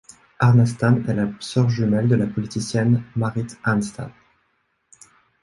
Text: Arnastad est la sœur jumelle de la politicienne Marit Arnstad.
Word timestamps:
Arnastad 0.39 0.95
est 1.07 1.13
la 1.13 1.27
sœur 1.39 1.69
jumelle 1.69 2.07
de 2.07 2.15
la 2.15 2.25
politicienne 2.25 3.03
Marit 3.15 3.45
Arnstad. 3.63 4.09